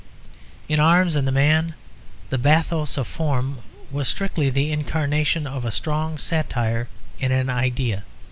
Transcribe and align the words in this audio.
In 0.67 0.79
Arms 0.79 1.15
and 1.15 1.27
the 1.27 1.31
Man 1.31 1.75
the 2.31 2.39
bathos 2.39 2.97
of 2.97 3.05
form 3.05 3.59
was 3.91 4.07
strictly 4.07 4.49
the 4.49 4.71
incarnation 4.71 5.45
of 5.45 5.63
a 5.63 5.69
strong 5.69 6.17
satire 6.17 6.87
in 7.19 7.29
the 7.45 7.53
idea. 7.53 8.03